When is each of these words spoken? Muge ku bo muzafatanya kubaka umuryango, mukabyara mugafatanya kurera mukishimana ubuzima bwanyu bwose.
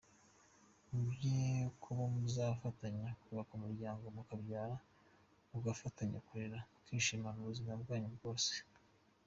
Muge 0.97 1.39
ku 1.81 1.87
bo 1.97 2.05
muzafatanya 2.15 3.07
kubaka 3.23 3.51
umuryango, 3.59 4.03
mukabyara 4.15 4.75
mugafatanya 5.51 6.17
kurera 6.27 6.57
mukishimana 6.71 7.37
ubuzima 7.41 7.71
bwanyu 7.81 8.09
bwose. 8.17 8.53